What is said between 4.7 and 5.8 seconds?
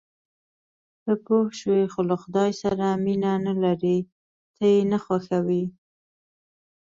یې نه خوښوې.